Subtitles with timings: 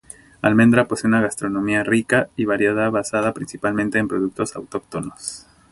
[0.41, 5.45] Almendra posee una gastronomía rica y variada basada principalmente en productos autóctonos.